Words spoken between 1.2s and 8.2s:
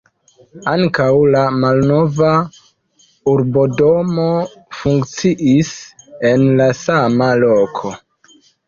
la malnova urbodomo funkciis en la sama loko.